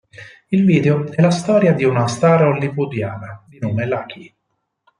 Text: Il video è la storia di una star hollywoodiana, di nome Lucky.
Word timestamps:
Il 0.49 0.65
video 0.65 1.05
è 1.11 1.21
la 1.21 1.29
storia 1.29 1.73
di 1.73 1.83
una 1.83 2.07
star 2.07 2.41
hollywoodiana, 2.43 3.45
di 3.47 3.59
nome 3.59 3.85
Lucky. 3.85 4.35